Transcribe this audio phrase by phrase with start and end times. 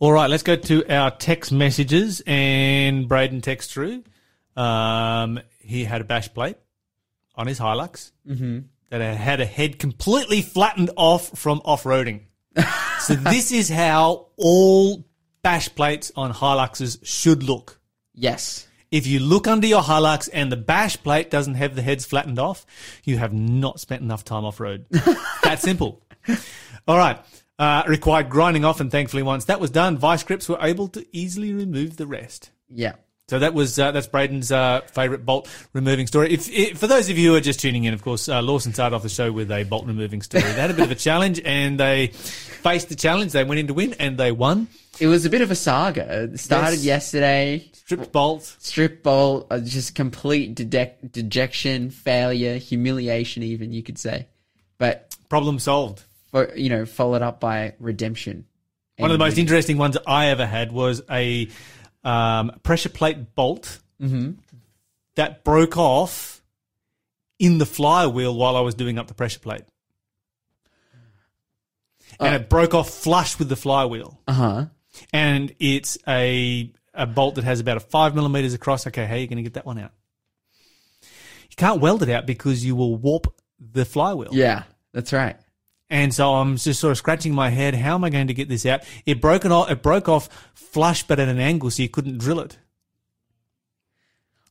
[0.00, 2.22] All right, let's go to our text messages.
[2.26, 4.02] And Braden texts through.
[4.56, 6.56] Um, he had a bash plate
[7.34, 8.10] on his Hilux
[8.88, 12.22] that had a head completely flattened off from off roading.
[13.00, 15.04] so this is how all
[15.42, 17.78] bash plates on Hiluxes should look.
[18.14, 18.66] Yes.
[18.90, 22.38] If you look under your Hilux and the bash plate doesn't have the heads flattened
[22.38, 22.64] off,
[23.04, 24.86] you have not spent enough time off road.
[25.42, 26.02] that simple.
[26.88, 27.20] All right.
[27.60, 31.04] Uh, required grinding off, and thankfully, once that was done, vice grips were able to
[31.12, 32.50] easily remove the rest.
[32.70, 32.94] Yeah.
[33.28, 36.32] So that was uh, that's Braden's uh, favourite bolt removing story.
[36.32, 38.72] If, if for those of you who are just tuning in, of course, uh, Lawson
[38.72, 40.42] started off the show with a bolt removing story.
[40.42, 43.32] They had a bit of a challenge, and they faced the challenge.
[43.32, 44.66] They went in to win, and they won.
[44.98, 46.24] It was a bit of a saga.
[46.32, 47.12] It started Yes.
[47.12, 47.68] yesterday.
[47.74, 48.56] Stripped bolt.
[48.58, 54.28] Strip bolt, uh, just complete dede- dejection, failure, humiliation, even you could say.
[54.78, 56.04] But Problem solved.
[56.54, 58.46] You know, followed up by redemption.
[58.98, 61.48] One of the most interesting ones I ever had was a
[62.04, 63.80] um, pressure plate bolt
[65.14, 66.42] that broke off
[67.38, 69.64] in the flywheel while I was doing up the pressure plate.
[72.18, 74.20] And it broke off flush with the flywheel.
[74.28, 74.66] Uh huh.
[75.12, 78.86] And it's a a bolt that has about a five millimeters across.
[78.86, 79.92] Okay, how are you going to get that one out?
[81.02, 83.26] You can't weld it out because you will warp
[83.58, 84.30] the flywheel.
[84.32, 85.36] Yeah, that's right.
[85.90, 87.74] And so I'm just sort of scratching my head.
[87.74, 88.82] How am I going to get this out?
[89.04, 89.70] It broke it off.
[89.70, 92.58] It broke off flush, but at an angle, so you couldn't drill it.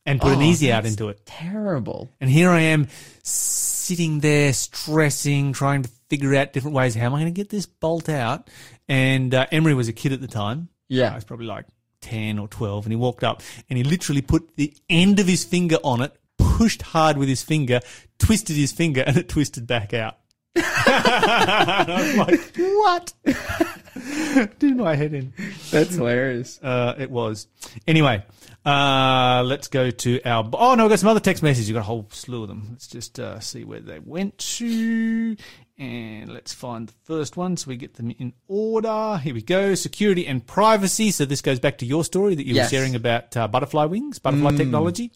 [0.06, 1.24] And put an Oh, easy out into it.
[1.26, 2.08] Terrible.
[2.20, 2.88] And here I am,
[3.22, 6.94] sitting there, stressing, trying to figure out different ways.
[6.94, 8.48] How am I going to get this bolt out?
[8.88, 10.68] And uh, Emery was a kid at the time.
[10.88, 11.12] Yeah.
[11.12, 11.66] I was probably like
[12.00, 12.86] 10 or 12.
[12.86, 16.12] And he walked up and he literally put the end of his finger on it,
[16.38, 17.80] pushed hard with his finger,
[18.18, 20.16] twisted his finger, and it twisted back out.
[20.86, 23.12] And I was like, what?
[24.58, 25.32] Did my head in.
[25.70, 26.58] That's hilarious.
[26.62, 27.48] Uh, it was.
[27.86, 28.24] Anyway,
[28.64, 30.48] uh, let's go to our.
[30.52, 31.68] Oh no, we've got some other text messages.
[31.68, 32.68] You've got a whole slew of them.
[32.70, 35.36] Let's just uh, see where they went to.
[35.78, 39.16] And let's find the first one so we get them in order.
[39.22, 39.74] Here we go.
[39.74, 41.10] Security and privacy.
[41.10, 42.70] So this goes back to your story that you Yes.
[42.70, 45.10] were sharing about uh, butterfly wings, butterfly technology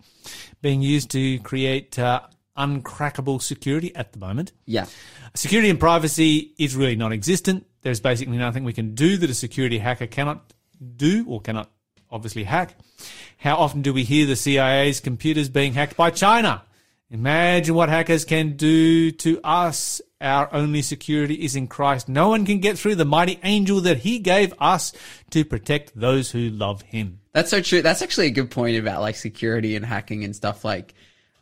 [0.62, 2.22] being used to create uh,
[2.56, 4.52] uncrackable security at the moment.
[4.66, 4.86] Yeah.
[5.34, 7.66] Security and privacy is really non-existent.
[7.82, 10.52] There's basically nothing we can do that a security hacker cannot
[10.96, 11.70] do or cannot
[12.10, 12.76] obviously hack.
[13.38, 16.62] How often do we hear the CIA's computers being hacked by China?
[17.10, 20.00] Imagine what hackers can do to us.
[20.20, 22.08] Our only security is in Christ.
[22.08, 24.92] No one can get through the mighty angel that he gave us
[25.30, 27.20] to protect those who love him.
[27.32, 27.82] That's so true.
[27.82, 30.64] That's actually a good point about like security and hacking and stuff.
[30.64, 30.94] Like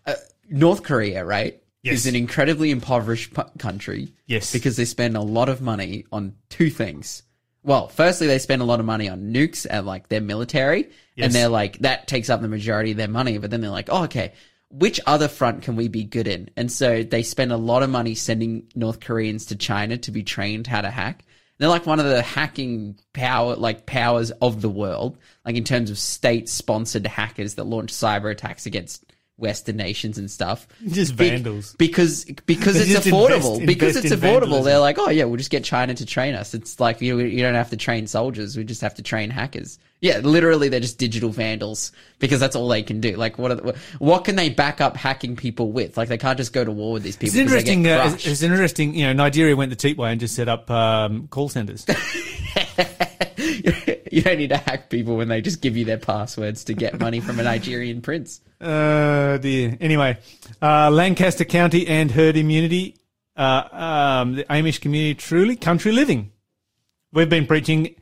[0.05, 0.15] uh,
[0.51, 1.63] North Korea, right?
[1.83, 1.95] Yes.
[1.95, 4.13] Is an incredibly impoverished pu- country.
[4.27, 4.53] Yes.
[4.53, 7.25] Because they spend a lot of money on two things.
[7.65, 11.27] Well, firstly, they spend a lot of money on nukes and like their military, Yes.
[11.27, 13.39] and they're like that takes up the majority of their money.
[13.39, 14.33] But then they're like, oh, okay,
[14.71, 16.51] which other front can we be good in?
[16.57, 20.23] And so they spend a lot of money sending North Koreans to China to be
[20.23, 21.25] trained how to hack.
[21.59, 25.91] They're like one of the hacking power, like powers of the world, like in terms
[25.91, 29.05] of state-sponsored hackers that launch cyber attacks against
[29.39, 30.69] Western nations and stuff.
[30.89, 31.75] Just Be- vandals.
[31.79, 33.55] because because They it's just affordable.
[33.61, 34.65] invest- because invest it's in affordable, vandalism.
[34.65, 36.55] they're like, oh yeah, we'll just get China to train us.
[36.55, 39.79] It's like you you don't have to train soldiers; we just have to train hackers.
[40.01, 43.15] Yeah, literally, they're just digital vandals because that's all they can do.
[43.17, 45.97] Like, what are the, what can they back up hacking people with?
[45.97, 47.27] Like, they can't just go to war with these people.
[47.41, 47.83] It's 'cause they interesting.
[47.85, 48.15] get Uh, crushed.
[48.27, 48.95] it's, it's interesting.
[48.97, 51.87] You know, Nigeria went the cheap way and just set up um, call centers.
[54.17, 57.01] you don't need to hack people when they just give you their passwords to get
[57.01, 58.41] money from a Nigerian prince.
[58.61, 59.77] Uh, dear.
[59.81, 60.19] Anyway,
[60.61, 62.97] uh, Lancaster County and herd immunity.
[63.37, 66.31] Uh, um, the Amish community truly country living.
[67.13, 67.95] We've been preaching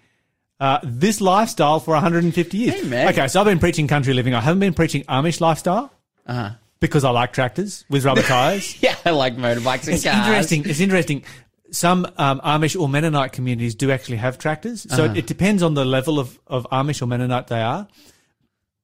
[0.58, 2.74] uh, this lifestyle for 150 years.
[2.74, 3.08] Hey, man.
[3.10, 4.34] Okay, so I've been preaching country living.
[4.34, 5.92] I haven't been preaching Amish lifestyle
[6.26, 6.50] Uh-huh.
[6.80, 8.82] because I like tractors with rubber tires.
[8.82, 10.16] Yeah, I like motorbikes and It's cars.
[10.26, 10.68] interesting.
[10.68, 11.22] It's interesting.
[11.72, 14.86] Some um, Amish or Mennonite communities do actually have tractors.
[14.88, 15.12] So Uh-huh.
[15.14, 17.86] it, it depends on the level of, of Amish or Mennonite they are.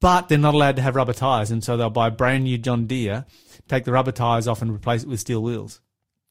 [0.01, 1.51] But they're not allowed to have rubber tires.
[1.51, 3.25] And so they'll buy a brand new John Deere,
[3.67, 5.81] take the rubber tires off and replace it with steel wheels.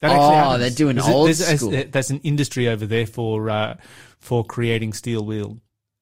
[0.02, 0.60] That Oh, happens.
[0.60, 1.84] they're doing There's a- old there's a- school.
[1.90, 3.78] There's an industry over there for uh,
[4.20, 5.60] for creating steel wheel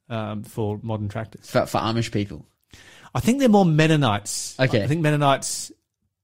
[0.09, 1.49] um, for modern tractors.
[1.49, 2.45] for, for Amish people.
[3.15, 4.59] I think they're more Mennonites.
[4.59, 4.83] Okay.
[4.83, 5.71] I think Mennonites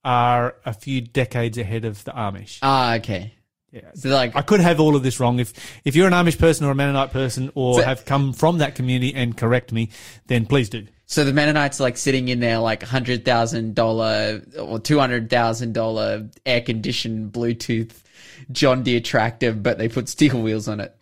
[0.04, 2.60] are a few decades ahead of the Amish.
[2.64, 3.34] Ah, okay.
[3.72, 3.82] Yeah.
[3.94, 5.40] So like, I could have all of this wrong.
[5.40, 5.54] If
[5.86, 8.76] if you're an Amish person or a Mennonite person or So- have come from that
[8.76, 9.90] community and correct me,
[10.28, 10.88] then please do.
[11.06, 15.30] So the Mennonites are like sitting in their like hundred thousand dollar or two hundred
[15.30, 17.92] thousand dollar air conditioned Bluetooth
[18.52, 20.96] John Deere tractor, but they put steel wheels on it.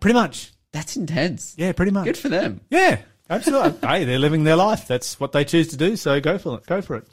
[0.00, 0.52] Pretty much.
[0.72, 1.54] That's intense.
[1.58, 2.06] Yeah, pretty much.
[2.06, 2.62] Good for them.
[2.70, 3.74] Yeah, absolutely.
[3.88, 4.86] hey, they're living their life.
[4.88, 5.96] That's what they choose to do.
[5.96, 6.66] So go for it.
[6.66, 7.06] Go for it.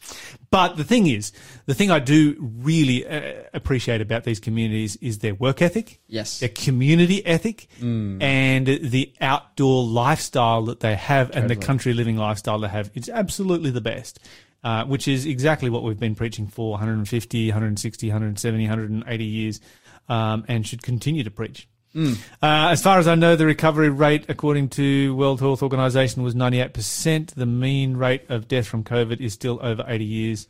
[0.52, 1.32] But the thing is,
[1.68, 6.40] the thing I do really uh, appreciate about these communities is their work ethic, Yes.
[6.40, 12.58] their community ethic, and the outdoor lifestyle that they have, and the country living lifestyle
[12.60, 12.90] they have.
[12.96, 14.20] It's absolutely the best.
[14.62, 19.62] Uh, which is exactly what we've been preaching for 150, 160, 170, 180 years,
[20.10, 21.66] um, and should continue to preach.
[21.96, 22.08] Uh,
[22.42, 27.34] as far as I know, the recovery rate, according to World Health Organization, was 98%.
[27.34, 30.48] The mean rate of death from COVID is still over 80 years,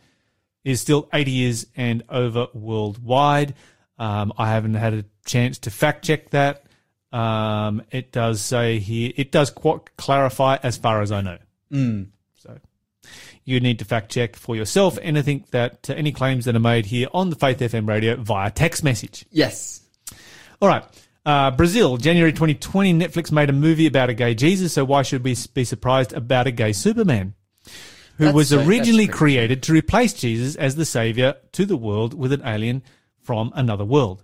[0.64, 3.54] is still 80 years and over worldwide.
[3.98, 6.64] Um, I haven't had a chance to fact check that.
[7.12, 11.38] Um, it does say here, it does qu- clarify as far as I know.
[12.36, 12.58] So
[13.44, 16.86] you need to fact check for yourself anything that, uh, any claims that are made
[16.86, 19.26] here on the Faith FM radio via text message.
[19.32, 19.82] Yes.
[20.62, 20.84] All right.
[21.26, 25.24] Uh, Brazil, January 2020, Netflix made a movie about a gay Jesus, so why should
[25.24, 27.34] we be surprised about a gay Superman?
[28.18, 32.14] Who That's was so- originally created to replace Jesus as the savior to the world
[32.14, 32.84] with an alien
[33.22, 34.24] from another world.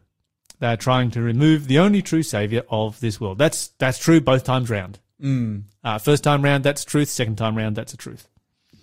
[0.60, 3.38] They're trying to remove the only true savior of this world.
[3.38, 5.00] That's that's true both times round.
[5.22, 5.64] Mm.
[5.84, 7.10] Uh, first time round, that's truth.
[7.10, 8.28] Second time round, that's a truth.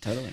[0.00, 0.32] Totally.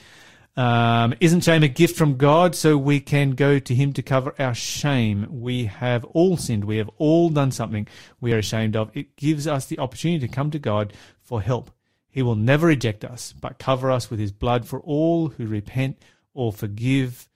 [0.59, 4.35] Um, isn't shame a gift from God so we can go to Him to cover
[4.37, 5.25] our shame?
[5.29, 6.65] We have all sinned.
[6.65, 7.87] We have all done something
[8.19, 8.91] we are ashamed of.
[8.93, 10.91] It gives us the opportunity to come to God
[11.21, 11.71] for help.
[12.09, 16.01] He will never reject us, but cover us with His blood for all who repent
[16.33, 17.29] or forgive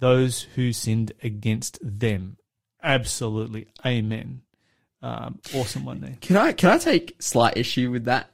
[0.00, 2.38] those who sinned against them.
[2.82, 3.68] Absolutely.
[3.86, 4.42] Amen.
[5.00, 6.16] Um, awesome one there.
[6.20, 8.32] Can I can I take slight issue with that?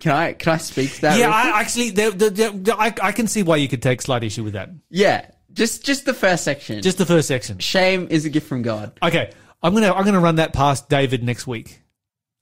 [0.00, 1.18] Can I can I speak to that?
[1.18, 1.30] Yeah.
[1.30, 4.44] I actually, the, the, the, I, I can see why you could take slight issue
[4.44, 4.70] with that.
[4.90, 5.30] yeah.
[5.50, 6.82] Just just the first section.
[6.82, 7.58] Just the first section.
[7.58, 8.92] shame is a gift from God.
[9.02, 11.80] Okay, I'm gonna I'm gonna run that past David next week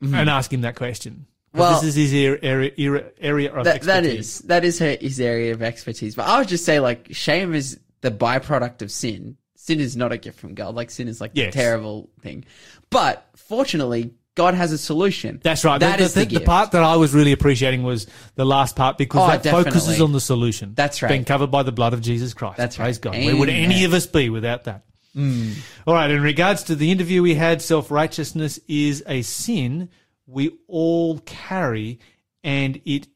[0.03, 0.15] mm-hmm.
[0.15, 1.27] and ask him that question.
[1.55, 4.27] Well- this is his area area, area, of That that expertise.
[4.27, 6.15] is that is her his area of expertise.
[6.15, 9.39] But I would just say like shame is the byproduct of sin.
[9.55, 10.75] Sin is not a gift from God.
[10.75, 11.55] Like sin is like Yes.
[11.55, 12.45] a terrible thing.
[12.91, 15.41] But fortunately, God has a solution.
[15.43, 15.79] That's right.
[15.81, 18.07] That the, is the, the, the part that I was really appreciating was
[18.37, 20.75] the last part because Oh, that focuses on the solution.
[20.75, 21.09] That's right.
[21.09, 22.59] Being covered by the blood of Jesus Christ.
[22.59, 23.15] That's Praise right.
[23.15, 23.25] God.
[23.25, 24.85] Where would any of us be without that?
[25.17, 25.57] Mm.
[25.87, 26.11] All right.
[26.11, 29.89] In regards to the interview we had, self righteousness is a sin
[30.27, 31.99] we all carry,
[32.45, 33.09] and it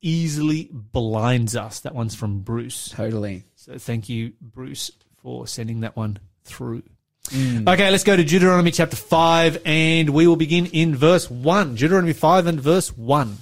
[0.00, 1.80] easily blinds us.
[1.80, 2.90] That one's from Bruce.
[2.90, 3.44] Totally.
[3.56, 6.82] So thank you, Bruce, for sending that one through.
[7.30, 7.72] Mm.
[7.72, 11.76] Okay, let's go to Deuteronomy chapter 5, and we will begin in verse 1.
[11.76, 13.38] Deuteronomy 5 and verse 1.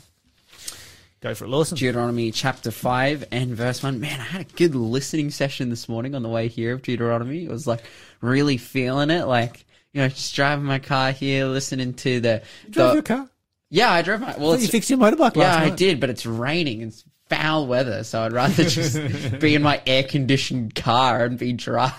[1.20, 1.78] Go for it, Lawson.
[1.78, 3.98] Deuteronomy chapter 5 and verse 1.
[3.98, 7.44] Man, I had a good listening session this morning on the way here of Deuteronomy.
[7.44, 7.82] It was like
[8.20, 9.24] really feeling it.
[9.24, 12.42] Like, you know, just driving my car here, listening to the.
[12.70, 13.28] Drive the- your car.
[13.70, 14.34] Yeah, I drove my.
[14.38, 16.82] Well, you fixed your motorbike yeah, last I did, but it's raining.
[16.82, 21.52] It's foul weather, so I'd rather just be in my air conditioned car and be
[21.52, 21.90] dry.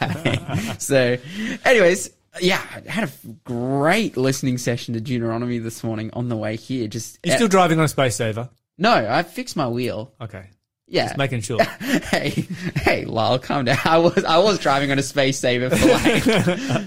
[0.79, 1.17] so,
[1.65, 2.09] anyways,
[2.41, 3.11] yeah, I had a
[3.43, 6.87] great listening session to Deuteronomy this morning on the way here.
[6.87, 8.49] Just You're still driving on a space saver.
[8.77, 10.13] no, I fixed my wheel.
[10.21, 10.45] Okay.
[10.91, 11.61] Yeah, Just making sure.
[11.81, 13.77] hey, hey, Lyle, calm down.
[13.85, 16.25] I was I was driving on a space saver for like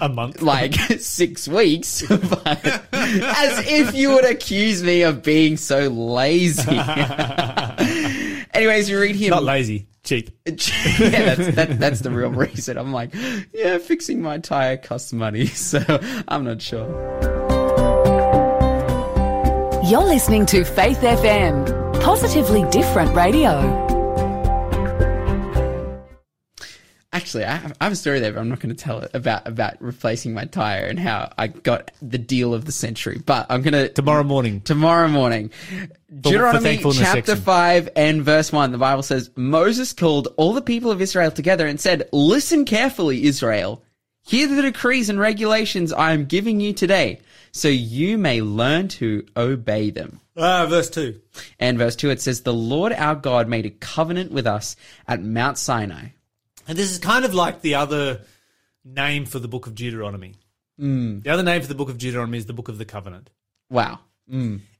[0.01, 0.41] a month.
[0.41, 6.63] like six weeks, but as if you would accuse me of being so lazy.
[8.53, 9.31] Anyways, you read here.
[9.31, 9.87] Not lazy.
[10.03, 10.29] Cheap.
[10.45, 12.77] yeah, that's, that, that's the real reason.
[12.77, 13.13] I'm like,
[13.53, 15.81] yeah, fixing my tire costs money, so
[16.27, 16.87] I'm not sure.
[19.85, 23.92] You're listening to Faith FM, positively different radio.
[27.13, 29.11] Actually, I have, I have a story there, but I'm not going to tell it
[29.13, 33.21] about about replacing my tire and how I got the deal of the century.
[33.23, 34.61] But I'm going to Tomorrow morning.
[34.61, 35.51] tomorrow morning.
[36.21, 37.43] Deuteronomy thankfulness chapter section.
[37.43, 41.67] 5 and verse 1, the Bible says, Moses called all the people of Israel together
[41.67, 43.83] and said, Listen carefully, Israel.
[44.25, 47.19] Hear the decrees and regulations I am giving you today,
[47.51, 50.19] so you may learn to obey them.
[50.35, 51.19] Ah, verse 2.
[51.59, 54.75] And verse 2, it says, The Lord our God made a covenant with us
[55.07, 56.07] at Mount Sinai.
[56.67, 58.21] And this is kind of like the other
[58.85, 60.35] name for the book of Deuteronomy.
[61.21, 63.29] The other name for the book of Deuteronomy is the book of the covenant.
[63.69, 63.99] Wow.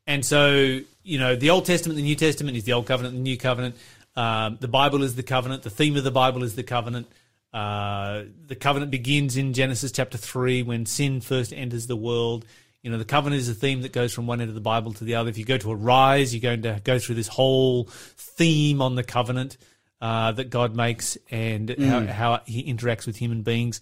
[0.08, 3.22] And so, you know, the Old Testament, the New Testament is the Old Covenant, the
[3.22, 3.76] New Covenant.
[4.16, 5.64] Um, the Bible is the covenant.
[5.64, 7.08] The theme of the Bible is the covenant.
[7.54, 12.46] Uh, the covenant begins in Genesis chapter 3 when sin first enters the world.
[12.82, 14.92] You know, the covenant is a theme that goes from one end of the Bible
[14.94, 15.30] to the other.
[15.30, 19.04] If you go to Arise, you're going to go through this whole theme on the
[19.04, 19.58] covenant.
[20.04, 23.80] Uh, that God makes and how, how he interacts with human beings.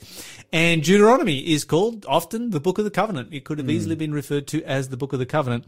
[0.53, 3.33] And Deuteronomy is called often the Book of the Covenant.
[3.33, 5.65] It could have easily been referred to as the Book of the Covenant.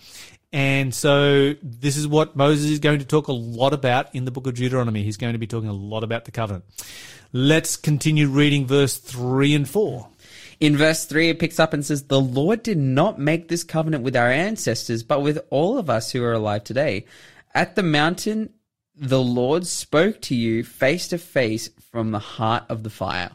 [0.51, 4.31] And so this is what Moses is going to talk a lot about in the
[4.31, 5.01] book of Deuteronomy.
[5.01, 6.65] He's going to be talking a lot about the covenant.
[7.31, 10.07] Let's continue reading verse 3 and 4.
[10.60, 14.03] In verse 3, it picks up and says, The Lord did not make this covenant
[14.03, 17.07] with our ancestors, but with all of us who are alive today.
[17.55, 18.51] At the mountain,
[18.95, 23.31] the Lord spoke to you face to face from the heart of the fire.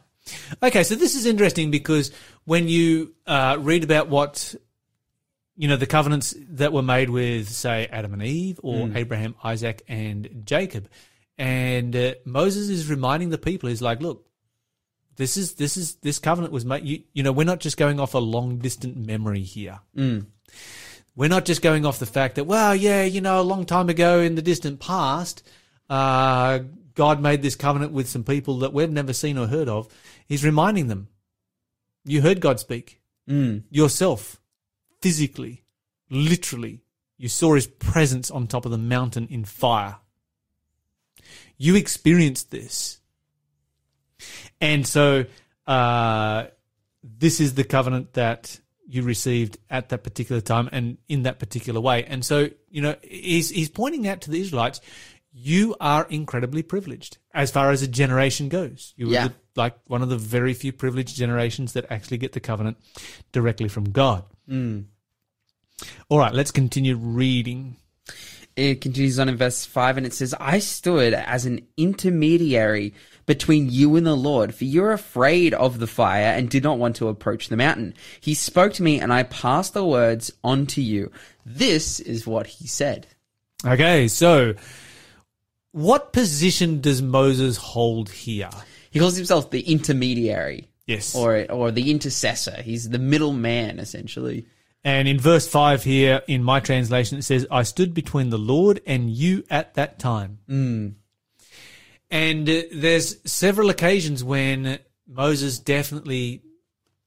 [0.63, 2.11] Okay, so this is interesting because
[2.45, 4.55] when you uh, read about what
[5.57, 9.83] you know the covenants that were made with, say, Adam and Eve, or Abraham, Isaac,
[9.89, 10.89] and Jacob,
[11.37, 14.27] and uh, Moses is reminding the people, he's like, look,
[15.17, 16.85] this is this is this covenant was made.
[16.85, 19.81] You, you know, we're not just going off a long distant memory here.
[21.19, 23.89] We're not just going off the fact that, well, yeah, you know, a long time
[23.89, 25.43] ago in the distant past,
[25.91, 26.61] uh,
[26.95, 29.89] God made this covenant with some people that we've never seen or heard of.
[30.29, 31.09] He's reminding them,
[32.05, 34.39] you heard God speak yourself,
[35.03, 35.65] physically,
[36.09, 36.83] literally.
[37.17, 39.97] You saw his presence on top of the mountain in fire.
[41.57, 43.01] You experienced this.
[44.61, 45.25] And so,
[45.67, 46.45] uh,
[47.03, 48.61] this is the covenant that
[48.91, 52.05] you received at that particular time and in that particular way.
[52.05, 54.81] And so, you know, he's, he's pointing out to the Israelites,
[55.31, 58.95] you are incredibly privileged as far as a generation goes.
[58.97, 59.27] You Yeah.
[59.27, 62.79] were like one of the very few privileged generations that actually get the covenant
[63.31, 64.25] directly from God.
[64.49, 64.87] Mm.
[66.09, 67.77] All right, let's continue reading.
[68.59, 72.93] It continues on in verse 5 and it says, I stood as an intermediary
[73.25, 76.97] between you and the Lord, for you're afraid of the fire and did not want
[76.97, 77.95] to approach the mountain.
[78.21, 81.13] He spoke to me and I passed the words on to you.
[81.47, 83.07] This is what he said.
[83.65, 84.55] Okay, so
[85.71, 88.51] what position does Moses hold here?
[88.91, 90.69] He calls himself the intermediary.
[90.85, 91.15] Yes.
[91.15, 92.61] Or, or the intercessor.
[92.61, 94.47] He's the middleman, essentially.
[94.89, 98.81] And in verse 5 here, in my translation, it says, I stood between the Lord
[98.87, 100.39] and you at that time.
[102.11, 106.43] And uh, there's several occasions when Moses definitely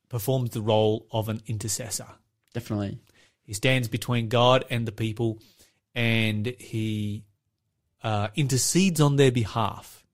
[0.10, 2.06] performs the role of an intercessor.
[2.54, 3.00] Definitely.
[3.42, 5.40] He stands between God and the people
[5.96, 7.24] and he
[8.04, 10.06] uh, intercedes on their behalf.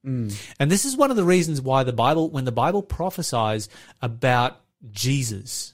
[0.58, 3.68] And this is one of the reasons why the Bible, when the Bible prophesies
[4.02, 5.74] about Jesus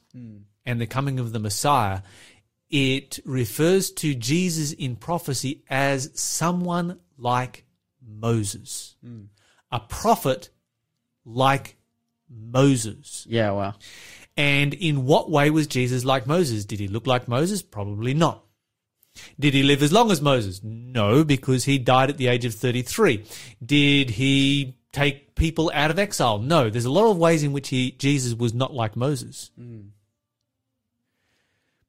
[0.66, 2.02] and the coming of the Messiah,
[2.70, 7.66] it refers to Jesus in prophecy as someone like
[8.06, 9.24] Moses, hmm.
[9.72, 10.50] a prophet
[11.26, 11.78] like
[12.30, 13.26] Moses.
[13.30, 13.76] Yeah, wow.
[14.36, 16.66] And in what way was Jesus like Moses?
[16.66, 17.62] Did he look like Moses?
[17.62, 18.44] Probably not.
[19.40, 20.62] Did he live as long as Moses?
[20.64, 23.24] No, because he died at the age of 33.
[23.64, 26.40] Did he take people out of exile?
[26.40, 26.70] No.
[26.72, 29.52] There's a lot of ways in which he, Jesus was not like Moses.
[29.56, 29.82] Hmm.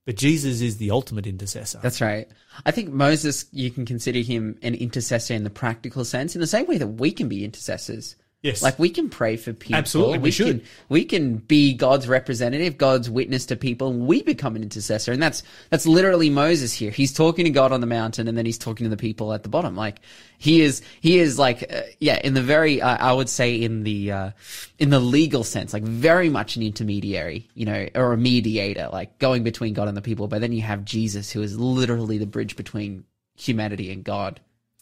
[0.06, 1.80] But Jesus is the ultimate intercessor.
[1.82, 2.28] That's right.
[2.66, 6.46] I think Moses, you can consider him an intercessor in the practical sense, in the
[6.46, 8.16] same way that we can be intercessors.
[8.44, 8.62] Yes.
[8.62, 9.76] Like we can pray for people.
[9.76, 10.60] Absolutely, we should.
[10.60, 13.88] Can, we can be God's representative, God's witness to people.
[13.88, 16.90] And we become an intercessor, and that's that's literally Moses here.
[16.90, 19.44] He's talking to God on the mountain, and then he's talking to the people at
[19.44, 19.74] the bottom.
[19.74, 20.00] Like
[20.36, 23.82] he is, he is like, uh, yeah, in the very, uh, I would say, in
[23.82, 24.30] the uh,
[24.78, 29.18] in the legal sense, like very much an intermediary, you know, or a mediator, like
[29.18, 30.28] going between God and the people.
[30.28, 33.04] But then you have Jesus, who is literally the bridge between
[33.36, 34.38] humanity and God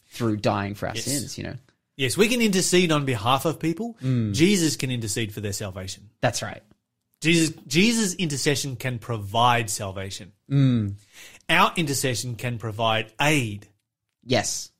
[0.07, 1.05] through dying for our Yes.
[1.05, 1.37] sins.
[1.37, 1.55] You know,
[1.97, 3.97] yes, we can intercede on behalf of people.
[4.01, 4.33] Mm.
[4.33, 6.09] Jesus can intercede for their salvation.
[6.21, 6.61] that's right.
[7.21, 10.33] Jesus, Jesus' intercession can provide salvation.
[10.51, 10.95] Mm.
[11.49, 13.67] Our intercession can provide aid,
[14.25, 14.71] Yes.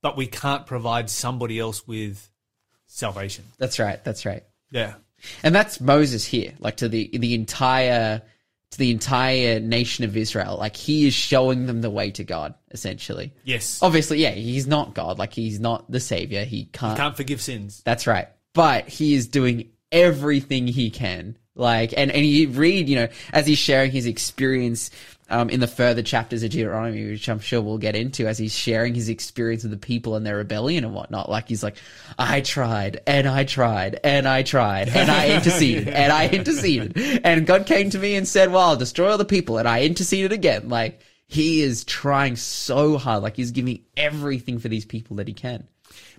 [0.00, 2.30] but we can't provide somebody else with
[2.86, 3.44] salvation.
[3.58, 4.02] That's right.
[4.04, 4.44] That's right.
[4.70, 4.94] Yeah.
[5.42, 8.22] And that's Moses here, like to the the entire
[8.72, 10.56] to the entire nation of Israel.
[10.58, 13.32] Like he is showing them the way to God, essentially.
[13.44, 13.78] Yes.
[13.82, 15.18] Obviously, yeah, he's not God.
[15.18, 16.44] Like he's not the savior.
[16.44, 16.96] He can't.
[16.96, 17.82] Can't forgive sins.
[17.84, 18.28] That's right.
[18.54, 21.36] But he is doing everything he can.
[21.54, 24.90] Like, and, and you read, you know, as he's sharing his experience,
[25.32, 28.54] um, in the further chapters of Deuteronomy, which I'm sure we'll get into as he's
[28.54, 31.30] sharing his experience with the people and their rebellion and whatnot.
[31.30, 31.78] Like he's like,
[32.18, 37.46] I tried and I tried and I tried and I interceded and I interceded and
[37.46, 40.32] God came to me and said, well, I'll destroy all the people and I interceded
[40.32, 40.68] again.
[40.68, 43.22] Like he is trying so hard.
[43.22, 45.66] Like he's giving everything for these people that he can.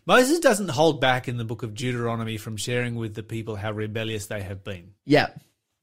[0.06, 3.72] Moses doesn't hold back in the book of Deuteronomy from sharing with the people how
[3.72, 4.94] rebellious they have been.
[5.06, 5.30] Yeah,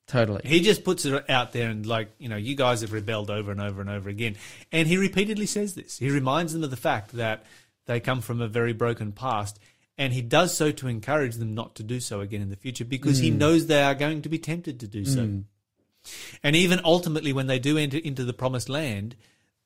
[0.07, 0.43] totally.
[0.45, 3.51] He just puts it out there and like, you know, you guys have rebelled over
[3.51, 4.37] and over and over again.
[4.73, 5.99] And he repeatedly says this.
[5.99, 7.45] He reminds them of the fact that
[7.87, 9.59] they come from a very broken past
[10.01, 12.87] And he does so to encourage them not to do so again in the future
[12.87, 13.37] because he mm.
[13.37, 15.21] knows they are going to be tempted to do so.
[15.21, 15.45] Mm.
[16.43, 19.15] And even ultimately, when they do enter into the promised land,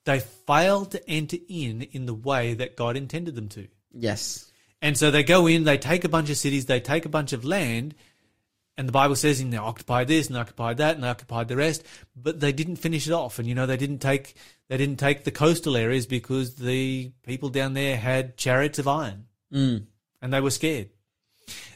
[0.07, 3.69] they fail to enter in in the way that God intended them to.
[3.95, 4.51] Yes.
[4.83, 7.33] And so they go in, they take a bunch of cities, they take a bunch
[7.33, 7.95] of land,
[8.77, 11.49] and the Bible says in they occupied this and they occupied that and they occupied
[11.49, 11.85] the rest,
[12.17, 13.39] but they didn't finish it off.
[13.39, 14.35] And you know, they didn't take
[14.69, 19.27] they didn't take the coastal areas because the people down there had chariots of iron.
[19.53, 19.87] Mm.
[20.21, 20.89] And they were scared.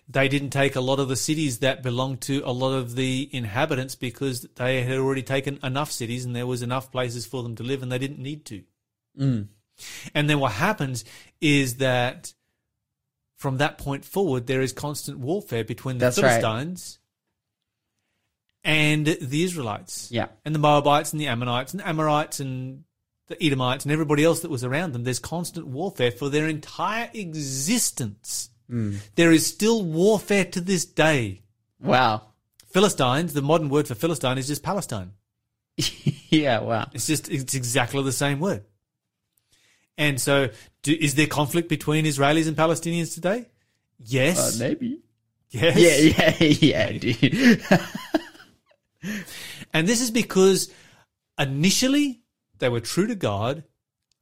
[0.08, 3.28] They didn't take a lot of the cities that belonged to a lot of the
[3.30, 7.54] inhabitants because they had already taken enough cities and there was enough places for them
[7.56, 8.64] to live and they didn't need to.
[9.18, 9.48] Mm.
[10.14, 11.04] And then what happens
[11.40, 12.32] is that
[13.36, 16.40] from that point forward, there is constant warfare between the That's right.
[16.40, 16.98] Philistines
[18.64, 20.10] and the Israelites.
[20.10, 20.26] Yeah.
[20.44, 22.84] And the Moabites and the Ammonites and the Amorites and
[23.28, 25.04] the Edomites and everybody else that was around them.
[25.04, 28.50] There's constant warfare for their entire existence.
[28.68, 28.96] Hmm.
[29.14, 31.42] There is still warfare to this day.
[31.80, 32.22] Wow.
[32.66, 35.12] Philistines, the modern word for Philistine is just Palestine.
[35.76, 36.60] yeah.
[36.60, 36.88] Wow.
[36.92, 38.64] It's just it's exactly the same word.
[39.98, 40.48] And so,
[40.82, 43.46] do, is there conflict between Israelis and Palestinians today?
[43.98, 44.38] Yes.
[44.38, 45.00] Uh, maybe.
[45.50, 45.76] yes.
[45.76, 46.34] Yeah.
[46.40, 46.92] Yeah.
[46.92, 46.92] Yeah.
[46.92, 47.62] Dude.
[49.72, 50.72] And this is because
[51.38, 52.22] initially
[52.58, 53.64] they were true to God,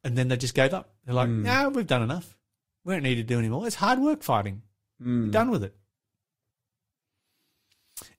[0.03, 0.93] and then they just gave up.
[1.05, 1.43] They're like, hmm.
[1.43, 2.37] "No, we've done enough.
[2.83, 3.65] We don't need to do anymore.
[3.65, 4.61] It's hard work fighting.
[5.01, 5.25] Hmm.
[5.25, 5.75] We're done with it."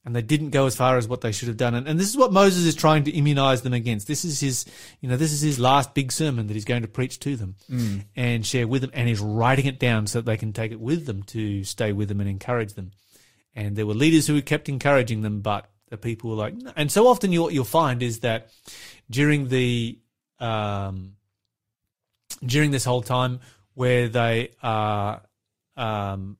[0.04, 1.74] And they didn't go as far as what they should have done.
[1.74, 4.06] And, and this is what Moses is trying to immunize them against.
[4.06, 4.64] This is his,
[5.00, 7.56] you know, this is his last big sermon that he's going to preach to them
[8.16, 8.90] and share with them.
[8.94, 11.92] And he's writing it down so that they can take it with them to stay
[11.92, 12.92] with them and encourage them.
[13.54, 16.72] And there were leaders who kept encouraging them, but the people were like, no.
[16.76, 18.48] and so often you, what you'll find is that
[19.10, 19.98] during the,
[20.38, 21.14] um,
[22.44, 23.40] during this whole time
[23.74, 25.22] where they are,
[25.76, 26.36] um,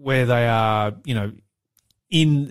[0.00, 1.32] where they are, you know,
[2.10, 2.50] in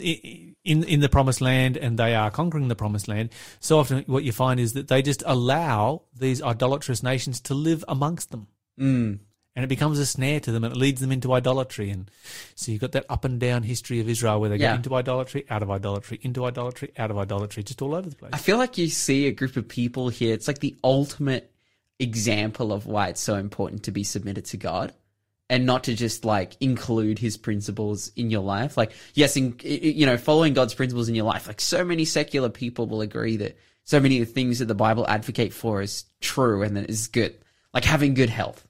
[0.64, 3.30] in in the promised land and they are conquering the promised land.
[3.60, 7.84] So often, what you find is that they just allow these idolatrous nations to live
[7.88, 8.48] amongst them,
[8.80, 9.20] Mm.
[9.56, 11.90] and it becomes a snare to them, and it leads them into idolatry.
[11.90, 12.12] And
[12.54, 14.74] so you've got that up and down history of Israel where they Yeah.
[14.74, 18.16] go into idolatry, out of idolatry, into idolatry, out of idolatry, just all over the
[18.16, 18.32] place.
[18.34, 20.34] I feel like you see a group of people here.
[20.36, 21.52] It's like the ultimate
[22.00, 24.94] example of why it's so important to be submitted to God
[25.50, 28.76] and not to just like include his principles in your life.
[28.78, 31.48] Like, yes, in, you know, following God's principles in your life.
[31.48, 34.76] Like, so many secular people will agree that so many of the things that the
[34.76, 37.38] Bible advocate for is true and that is good.
[37.74, 38.68] Like having good health.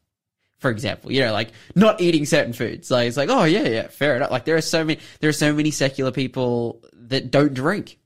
[0.60, 2.90] For example, you know, like not eating certain foods.
[2.90, 4.32] Like it's like, oh yeah, yeah, fair enough.
[4.32, 8.00] Like there are so many, there are so many secular people that don't drink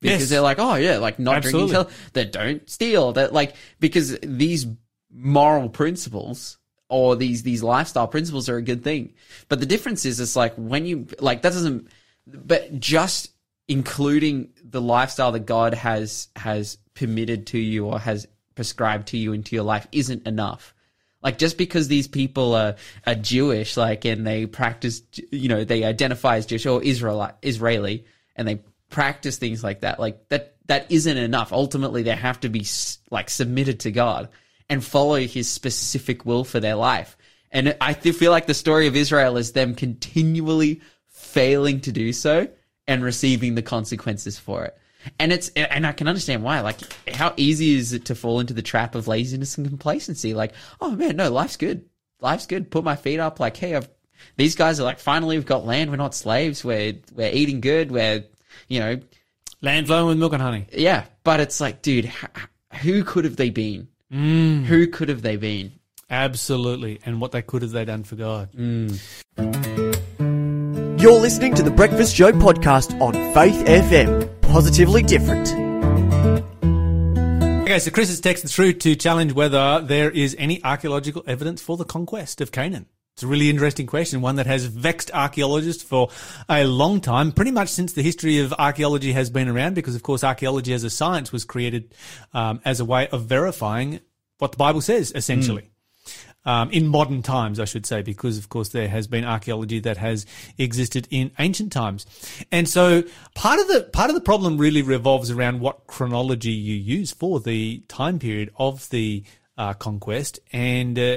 [0.00, 0.30] because Yes.
[0.30, 1.72] they're like, oh yeah, like not Absolutely.
[1.72, 4.66] drinking, that don't steal, that like because these
[5.12, 6.56] moral principles
[6.88, 9.14] or these these lifestyle principles are a good thing.
[9.48, 11.88] But the difference is, it's like when you like that doesn't,
[12.26, 13.32] but just
[13.68, 19.32] including the lifestyle that God has has permitted to you or has prescribed to you
[19.32, 20.74] into your life isn't enough.
[21.22, 25.84] Like just because these people are, are Jewish, like, and they practice, you know, they
[25.84, 28.04] identify as Jewish or Israel, Israeli,
[28.36, 31.52] and they practice things like that, like that, that isn't enough.
[31.52, 32.64] Ultimately, they have to be
[33.10, 34.28] like submitted to God
[34.68, 37.16] and follow His specific will for their life.
[37.50, 42.48] And I feel like the story of Israel is them continually failing to do so
[42.86, 44.76] and receiving the consequences for it.
[45.18, 46.60] And it's and I can understand why.
[46.60, 46.76] Like,
[47.08, 50.34] how easy is it to fall into the trap of laziness and complacency?
[50.34, 51.84] Like, oh man, no, life's good.
[52.20, 52.70] Life's good.
[52.70, 53.40] Put my feet up.
[53.40, 53.88] Like, hey, I've
[54.36, 55.90] these guys are like, finally, we've got land.
[55.90, 56.64] We're not slaves.
[56.64, 57.90] We're we're eating good.
[57.90, 58.24] We're,
[58.66, 59.00] you know,
[59.60, 60.66] Land flowing with milk and honey.
[60.72, 61.04] yeah.
[61.24, 62.12] But it's like, dude,
[62.82, 63.88] who could have they been?
[64.12, 64.64] Mm.
[64.64, 65.72] Who could have they been?
[66.10, 67.00] Absolutely.
[67.04, 68.50] And what they could have they done for God.
[68.52, 68.98] Mm.
[71.00, 74.40] You're listening to the Breakfast Show podcast on Faith FM.
[74.42, 75.48] Positively different.
[77.62, 81.76] Okay, so Chris has texted through to challenge whether there is any archaeological evidence for
[81.76, 82.86] the conquest of Canaan.
[83.18, 86.08] It's a really interesting question, one that has vexed archaeologists for
[86.48, 90.04] a long time, pretty much since the history of archaeology has been around, because of
[90.04, 91.92] course archaeology as a science was created
[92.32, 93.98] um, as a way of verifying
[94.38, 95.68] what the Bible says, essentially.
[96.44, 99.96] Um, in modern times, I should say, because of course there has been archaeology that
[99.96, 100.24] has
[100.56, 102.06] existed in ancient times,
[102.52, 103.02] and so
[103.34, 107.40] part of the part of the problem really revolves around what chronology you use for
[107.40, 109.24] the time period of the
[109.58, 111.16] uh, conquest, and uh,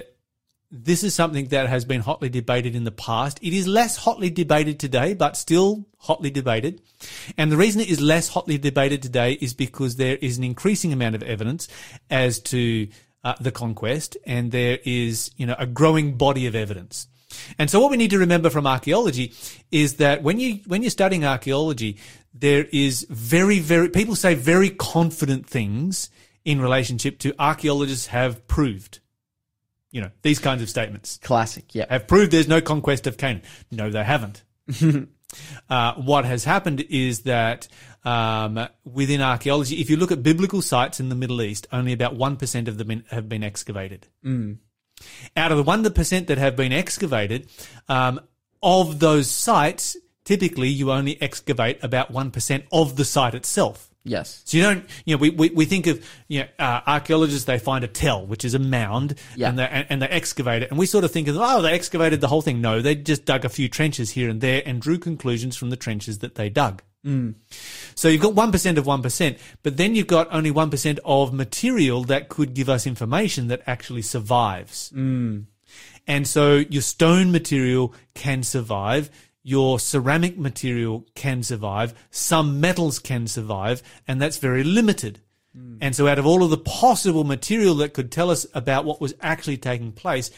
[0.71, 3.39] this is something that has been hotly debated in the past.
[3.41, 6.81] It is less hotly debated today, but still hotly debated.
[7.37, 10.93] And the reason it is less hotly debated today is because there is an increasing
[10.93, 11.67] amount of evidence
[12.09, 12.87] as to
[13.23, 17.07] uh, the conquest, and there is you know a growing body of evidence.
[17.59, 19.33] And so, what we need to remember from archaeology
[19.71, 21.97] is that when you when you're studying archaeology,
[22.33, 26.09] there is very very people say very confident things
[26.45, 29.00] in relationship to archaeologists have proved.
[29.91, 31.75] You know these kinds of statements Classic.
[31.75, 31.85] Yeah.
[31.89, 33.43] have proved there's no conquest of Canaan.
[33.71, 34.43] No, they haven't.
[35.69, 37.67] uh, what has happened is that
[38.03, 42.17] um, within archaeology, if you look at biblical sites in the Middle East, only about
[42.17, 44.07] 1% of them have been excavated.
[45.35, 47.49] Out of the 1% that have been excavated,
[47.87, 48.19] um,
[48.63, 53.90] of those sites, typically you only excavate about 1% of the site itself.
[54.03, 54.41] Yes.
[54.45, 57.59] So you don't, you know, we, we, we think of, you know, uh, archaeologists, they
[57.59, 59.49] find a tell, which is a mound, Yeah.
[59.49, 60.69] and, they, and, and they excavate it.
[60.71, 62.61] And we sort of think of, oh, they excavated the whole thing.
[62.61, 65.75] No, they just dug a few trenches here and there and drew conclusions from the
[65.77, 66.81] trenches that they dug.
[67.95, 72.29] So you've got 1% of 1%, but then you've got only 1% of material that
[72.29, 74.91] could give us information that actually survives.
[76.07, 79.09] And so your stone material can survive.
[79.43, 81.93] Your ceramic material can survive.
[82.11, 85.19] Some metals can survive, and that's very limited.
[85.55, 85.77] Hmm.
[85.81, 89.01] And so out of all of the possible material that could tell us about what
[89.01, 90.31] was actually taking place,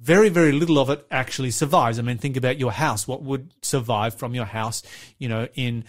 [0.00, 1.98] very, very little of it actually survives.
[1.98, 3.06] I mean, think about your house.
[3.08, 4.82] What would survive from your house,
[5.18, 5.84] you know, in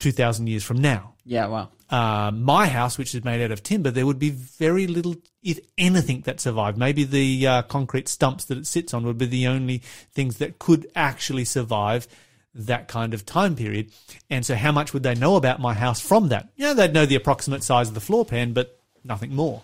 [0.00, 1.14] 2000 years from now?
[1.24, 1.46] Yeah.
[1.46, 1.70] Wow.
[1.90, 5.58] Uh, my house, which is made out of timber, there would be very little, if
[5.78, 6.76] anything, that survived.
[6.76, 9.78] Maybe the uh, concrete stumps that it sits on would be the only
[10.12, 12.06] things that could actually survive
[12.54, 13.90] that kind of time period.
[14.28, 16.48] And so, how much would they know about my house from that?
[16.58, 19.62] Know, they'd know the approximate size of the floor pan, but nothing more.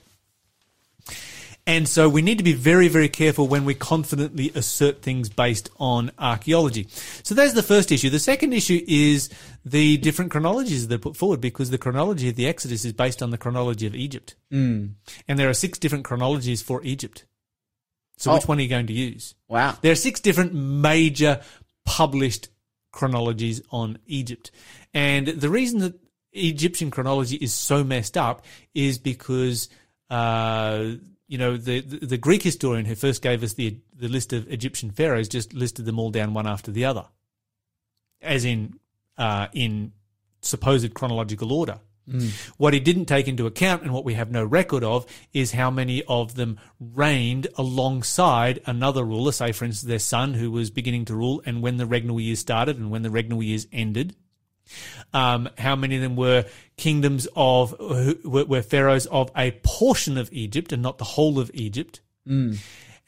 [1.67, 5.71] And so we need to be very, very careful when we confidently assert things based
[5.79, 6.89] on archaeology.
[7.23, 8.11] So that's the first issue.
[8.11, 9.31] The second issue is
[9.65, 13.23] the different chronologies that are put forward because the chronology of the Exodus is based
[13.23, 14.35] on the chronology of Egypt.
[14.53, 14.91] Mm.
[15.27, 17.25] And there are six different chronologies for Egypt.
[18.19, 18.47] So which Oh.
[18.49, 19.35] one are you going to use?
[19.49, 19.79] Wow.
[19.81, 21.41] There are six different major
[21.87, 22.49] published
[22.93, 24.51] chronologies on Egypt.
[24.93, 25.95] And the reason that
[26.33, 29.71] Egyptian chronology is so messed up is because,
[30.11, 30.93] uh,
[31.27, 34.47] you know, the, the, the Greek historian who first gave us the, the list of
[34.51, 37.07] Egyptian pharaohs just listed them all down one after the other,
[38.21, 38.79] as in,
[39.17, 39.93] uh, in
[40.43, 41.81] supposed chronological order.
[42.59, 45.71] What he didn't take into account and what we have no record of is how
[45.71, 51.07] many of them reigned alongside another ruler, say, for instance, their son who was beginning
[51.07, 54.15] to rule, and when the regnal years started and when the regnal years ended.
[55.13, 56.45] Um, how many of them were
[56.77, 57.75] kingdoms of,
[58.25, 62.01] were, were pharaohs of a portion of Egypt and not the whole of Egypt?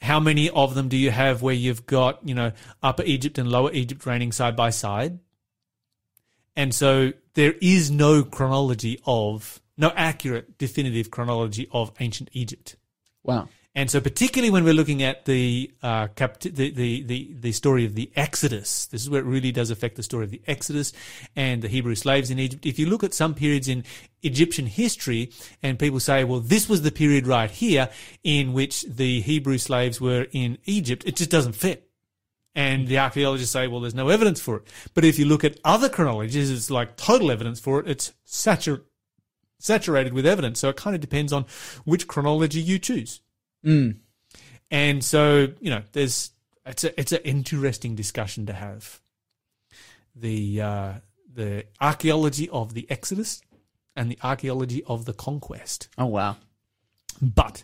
[0.01, 2.51] How many of them do you have where you've got, you know,
[2.83, 5.19] Upper Egypt and Lower Egypt reigning side by side?
[6.55, 12.75] And so there is no chronology of, no accurate, definitive chronology of ancient Egypt.
[13.23, 13.49] Wow.
[13.77, 17.93] And so, particularly when we're looking at the, uh, the, the, the, the story of
[17.93, 20.93] the Exodus, this is where it really does affect the story of the Exodus
[21.35, 22.65] and the Hebrew slaves in Egypt.
[22.65, 23.83] If you look at some periods in
[24.23, 27.91] Egyptian history and people say, well, this was the period right here
[28.23, 31.87] in which the Hebrew slaves were in Egypt, it just doesn't fit.
[32.55, 34.63] And the archaeologists say, well, there's no evidence for it.
[34.95, 37.87] But if you look at other chronologies, it's like total evidence for it.
[37.87, 38.85] It's satur-
[39.59, 40.61] saturated with evidence.
[40.61, 41.45] So it kind of depends on
[41.85, 43.21] which chronology you choose.
[44.69, 46.31] And so, you know, there's
[46.65, 48.99] it's a it's an interesting discussion to have.
[50.15, 50.93] The uh,
[51.33, 53.41] the archaeology of the Exodus
[53.95, 55.89] and the archaeology of the conquest.
[55.97, 56.37] Oh wow.
[57.21, 57.63] But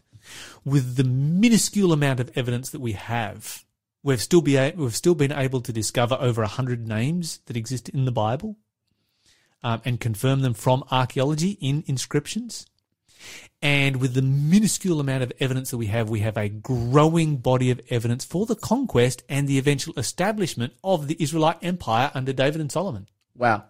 [0.64, 3.66] with the minuscule amount of evidence that we have,
[4.04, 7.58] we've still be a- we've still been able to discover over a hundred names that
[7.58, 8.58] exist in the Bible,
[9.64, 12.66] um, and confirm them from archaeology in inscriptions.
[13.62, 17.72] And with the minuscule amount of evidence that we have, we have a growing body
[17.72, 22.60] of evidence for the conquest and the eventual establishment of the Israelite Empire under David
[22.60, 23.08] and Solomon.
[23.38, 23.64] Wow.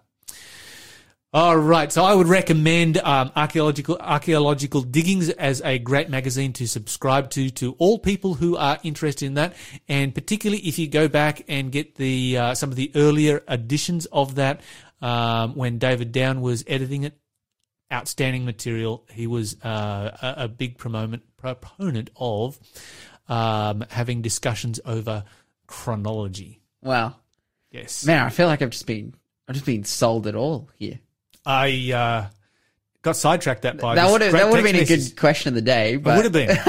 [1.35, 6.67] All right, so I would recommend um, archaeological archaeological diggings as a great magazine to
[6.67, 9.55] subscribe to to all people who are interested in that,
[9.87, 14.05] and particularly if you go back and get the uh, some of the earlier editions
[14.11, 14.61] of that
[15.01, 17.17] um, when David Down was editing it.
[17.91, 19.05] Outstanding material.
[19.11, 22.59] He was uh, a, a big proponent proponent of
[23.27, 25.23] um, having discussions over
[25.67, 26.61] chronology.
[26.81, 27.15] Wow.
[27.71, 29.15] Yes, Man, I feel like I've just been
[29.47, 30.99] I've just been sold at all here.
[31.45, 32.27] I uh,
[33.01, 35.55] got sidetracked that by that would have that would have been a good question of
[35.55, 35.93] the day.
[35.93, 36.57] It would have been.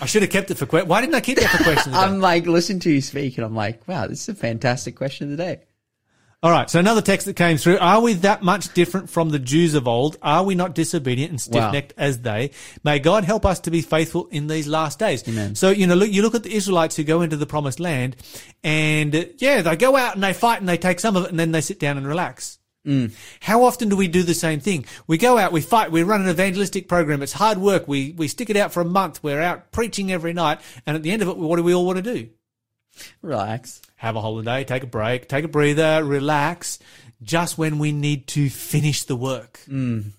[0.00, 2.20] I should have kept it for que- Why didn't I keep that for the I'm
[2.20, 5.36] like listening to you speak, and I'm like, wow, this is a fantastic question of
[5.36, 5.60] the day.
[6.40, 6.70] All right.
[6.70, 7.78] So another text that came through.
[7.78, 10.18] Are we that much different from the Jews of old?
[10.22, 12.52] Are we not disobedient and stiff necked as they?
[12.84, 15.26] May God help us to be faithful in these last days.
[15.26, 15.56] Amen.
[15.56, 18.14] So, you know, look, you look at the Israelites who go into the promised land
[18.62, 21.30] and uh, yeah, they go out and they fight and they take some of it
[21.30, 22.60] and then they sit down and relax.
[23.40, 24.86] How often do we do the same thing?
[25.08, 27.20] We go out, we fight, we run an evangelistic program.
[27.20, 27.88] It's hard work.
[27.88, 29.24] We, we stick it out for a month.
[29.24, 30.60] We're out preaching every night.
[30.86, 32.30] And at the end of it, what do we all want to do?
[33.22, 33.82] Relax.
[33.96, 36.78] have a holiday, take a break, take a breather, relax,
[37.22, 39.60] just when we need to finish the work.
[39.68, 40.12] Mm.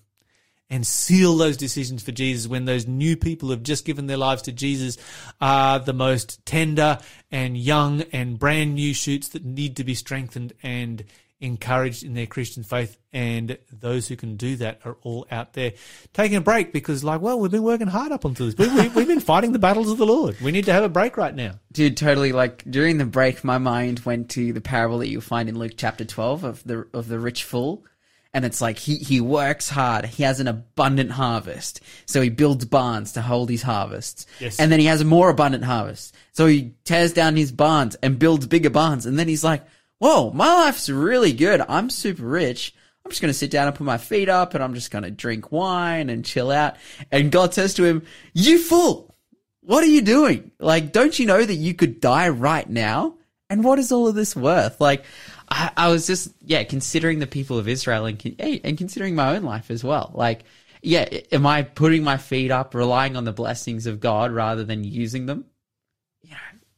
[0.72, 4.42] And seal those decisions for Jesus when those new people have just given their lives
[4.42, 4.98] to Jesus
[5.40, 6.98] are the most tender
[7.32, 11.02] and young and brand new shoots that need to be strengthened and
[11.40, 12.98] encouraged in their Christian faith.
[13.12, 15.72] And those who can do that are all out there
[16.12, 18.56] taking a break because, like, well, we've been working hard up until this.
[18.56, 20.40] We, we, we've been fighting the battles of the Lord.
[20.40, 21.54] We need to have a break right now.
[21.72, 22.30] Dude, totally.
[22.32, 25.72] Like during the break, my mind went to the parable that you'll find in Luke
[25.76, 27.84] chapter twelve of the of the rich fool,
[28.32, 30.04] and it's like he he works hard.
[30.04, 34.26] He has an abundant harvest, so he builds barns to hold his harvests.
[34.38, 34.60] Yes.
[34.60, 38.20] And then he has a more abundant harvest, so he tears down his barns and
[38.20, 39.04] builds bigger barns.
[39.04, 39.64] And then he's like,
[40.00, 41.62] "Whoa, my life's really good.
[41.68, 44.62] I'm super rich." I'm just going to sit down and put my feet up and
[44.62, 46.76] I'm just going to drink wine and chill out.
[47.10, 48.02] And God says to him,
[48.34, 49.16] you fool,
[49.60, 50.50] what are you doing?
[50.58, 53.16] Like, don't you know that you could die right now?
[53.48, 54.80] And what is all of this worth?
[54.80, 55.04] Like,
[55.48, 59.42] I, I was just, yeah, considering the people of Israel and, and considering my own
[59.42, 60.12] life as well.
[60.14, 60.44] Like,
[60.82, 64.84] yeah, am I putting my feet up, relying on the blessings of God rather than
[64.84, 65.46] using them?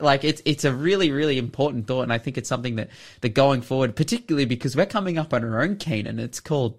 [0.02, 2.76] You know, like it's it's a really really important thought, and I think it's something
[2.76, 6.78] that that going forward, particularly because we're coming up on our own Canaan, it's called,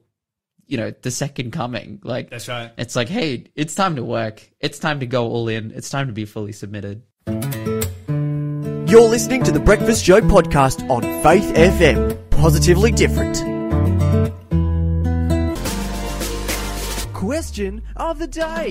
[0.67, 1.99] you know, the second coming.
[2.03, 2.71] Like That's right.
[2.77, 4.49] it's like, hey, it's time to work.
[4.59, 5.71] It's time to go all in.
[5.71, 7.03] It's time to be fully submitted.
[8.93, 12.29] You're listening to the Breakfast Show podcast on Faith FM.
[12.29, 13.37] Positively different.
[17.13, 18.69] Question of the day.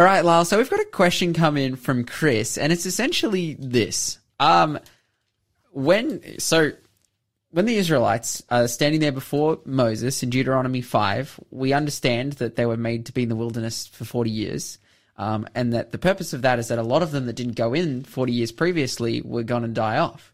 [0.00, 0.46] All right, Lyle.
[0.46, 4.78] So we've got a question come in from Chris, and it's essentially this: um,
[5.72, 6.72] when so
[7.50, 12.64] when the Israelites are standing there before Moses in Deuteronomy five, we understand that they
[12.64, 14.78] were made to be in the wilderness for forty years.
[15.18, 17.56] Um, and that the purpose of that is that a lot of them that didn't
[17.56, 20.32] go in 40 years previously were going to die off.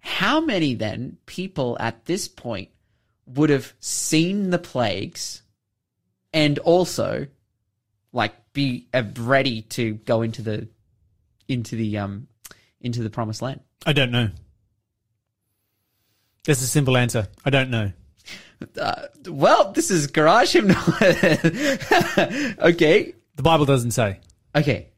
[0.00, 2.70] How many then people at this point
[3.26, 5.42] would have seen the plagues
[6.32, 7.26] and also
[8.14, 10.66] like be uh, ready to go into the
[11.46, 12.26] into the um
[12.80, 13.60] into the promised land?
[13.84, 14.30] I don't know.
[16.46, 17.28] That's a simple answer.
[17.44, 17.92] I don't know.
[18.80, 20.70] Uh, well, this is garage hymn.
[22.58, 24.20] okay, The Bible doesn't say.
[24.54, 24.88] okay.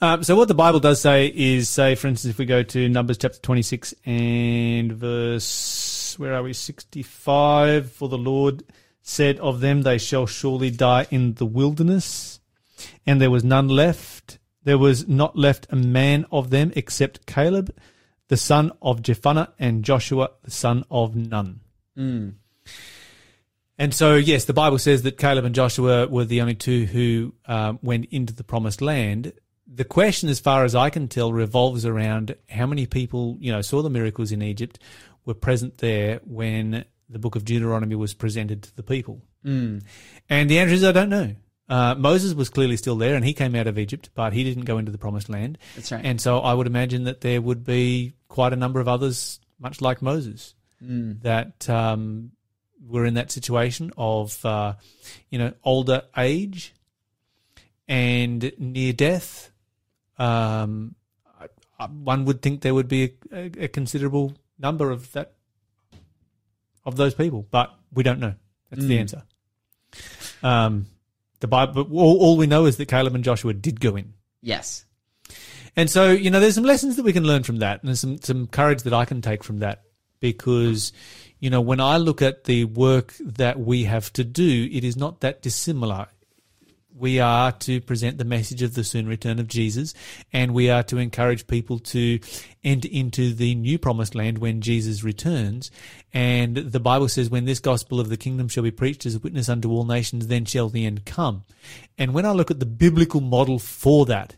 [0.00, 2.88] Um, so what the Bible does say is, say, for instance, if we go to
[2.88, 6.52] Numbers chapter 26 and verse, where are we?
[6.52, 7.92] 65.
[7.92, 8.62] For the Lord
[9.00, 12.40] said of them, they shall surely die in the wilderness.
[13.06, 14.38] And there was none left.
[14.64, 17.74] There was not left a man of them except Caleb,
[18.28, 21.60] the son of Jephunneh, and Joshua, the son of Nun.
[23.78, 27.34] And so, yes, the Bible says that Caleb and Joshua were the only two who
[27.46, 29.32] um, went into the promised land.
[29.66, 33.60] The question, as far as I can tell, revolves around how many people, you know,
[33.60, 34.78] saw the miracles in Egypt,
[35.26, 39.20] were present there when the book of Deuteronomy was presented to the people.
[40.28, 41.34] And the answer is, I don't know.
[41.68, 44.64] Uh, Moses was clearly still there and he came out of Egypt, but he didn't
[44.64, 45.58] go into the promised land.
[45.74, 46.04] That's right.
[46.04, 49.80] And so I would imagine that there would be quite a number of others, much
[49.80, 50.54] like Moses,
[51.22, 52.32] that um,
[52.86, 54.74] were in that situation of, uh,
[55.30, 56.72] you know, older age
[57.88, 59.50] and near death.
[60.18, 60.94] Um,
[61.40, 61.46] I,
[61.78, 65.32] I, one would think there would be a, a, a considerable number of that
[66.84, 68.34] of those people, but we don't know.
[68.70, 69.22] That's the answer.
[70.42, 70.86] Um,
[71.46, 74.14] the Bible, all, all we know is that Caleb and Joshua did go in.
[74.42, 74.84] Yes.
[75.76, 78.00] And so, you know, there's some lessons that we can learn from that, and there's
[78.00, 79.82] some, some courage that I can take from that
[80.20, 80.92] because,
[81.38, 84.96] you know, when I look at the work that we have to do, it is
[84.96, 86.08] not that dissimilar.
[86.98, 89.92] We are to present the message of the soon return of Jesus,
[90.32, 92.18] and we are to encourage people to
[92.64, 95.70] enter into the new promised land when Jesus returns.
[96.14, 99.18] And the Bible says, when this gospel of the kingdom shall be preached as a
[99.18, 101.44] witness unto all nations, then shall the end come.
[101.98, 104.36] And when I look at the biblical model for that,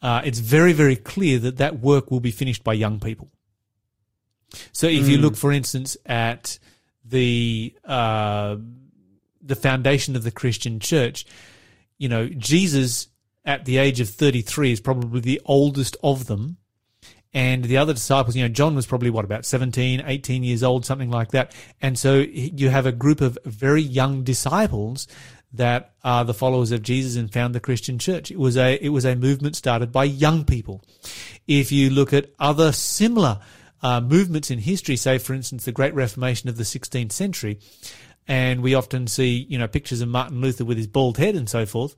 [0.00, 3.30] uh, it's very, very clear that that work will be finished by young people.
[4.72, 6.58] So if you look, for instance, at
[7.04, 8.56] the uh,
[9.42, 11.26] the foundation of the Christian church,
[11.98, 13.08] you know, Jesus
[13.44, 16.58] at the age of 33 is probably the oldest of them.
[17.32, 20.84] and the other disciples, you know, John was probably what, about 17, 18 years old,
[20.84, 21.54] something like that.
[21.82, 25.06] And so you have a group of very young disciples
[25.52, 28.30] that are the followers of Jesus and found the Christian church.
[28.30, 30.82] It was a, it was a movement started by young people.
[31.46, 33.40] If you look at other similar
[33.82, 37.58] uh, movements in history, say, for instance, the Great Reformation of the 16th century,
[38.28, 41.48] and we often see, you know, pictures of Martin Luther with his bald head and
[41.48, 41.96] so forth,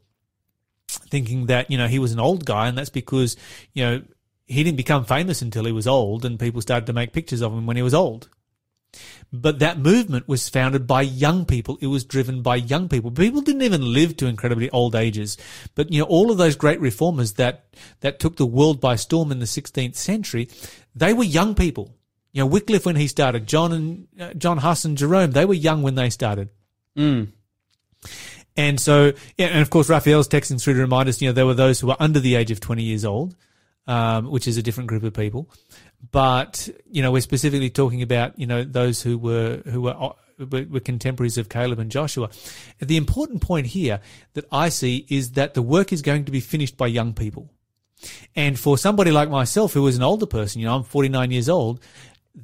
[0.88, 3.37] thinking that, you know, he was an old guy, and that's because,
[3.73, 4.03] you know,
[4.47, 7.53] he didn't become famous until he was old, and people started to make pictures of
[7.53, 8.29] him when he was old.
[9.31, 11.77] But that movement was founded by young people.
[11.83, 13.11] It was driven by young people.
[13.11, 15.37] People didn't even live to incredibly old ages.
[15.75, 17.67] But, you know, all of those great reformers that,
[18.01, 20.49] that took the world by storm in the 16th century,
[20.95, 21.98] they were young people.
[22.33, 25.55] You know, Wycliffe when he started, John and, uh, John Huss and Jerome, they were
[25.55, 26.51] young when they started.
[26.97, 27.29] Mm.
[28.57, 31.47] And so, yeah, and of course, Raphael's texting through to remind us, you know, there
[31.47, 33.35] were those who were under the age of 20 years old,
[33.87, 35.49] um, which is a different group of people
[36.11, 40.12] but you know we're specifically talking about you know those who were who were uh,
[40.71, 42.31] were contemporaries of Caleb and Joshua.
[42.79, 44.01] The important point here
[44.35, 47.51] that I see is that the work is going to be finished by young people.
[48.37, 51.49] And for somebody like myself, who is an older person, you know, I'm 49 years
[51.49, 51.81] old,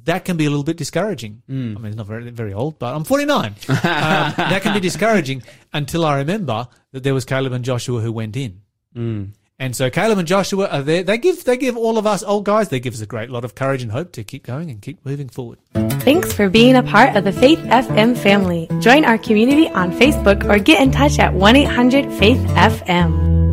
[0.03, 1.41] that can be a little bit discouraging.
[1.49, 1.75] Mm.
[1.75, 3.45] I mean, it's not very, very old, but I'm 49.
[3.45, 5.43] um, that can be discouraging
[5.73, 8.61] until I remember that there was Caleb and Joshua who went in.
[8.95, 9.31] Mm.
[9.57, 11.03] And so Caleb and Joshua are there.
[11.03, 13.45] They give they give all of us old guys, they give us a great lot
[13.45, 15.59] of courage and hope to keep going and keep moving forward.
[15.73, 18.67] Thanks for being a part of the Faith FM family.
[18.81, 23.44] Join our community on Facebook or get in touch at 1-800-FAITH-FM.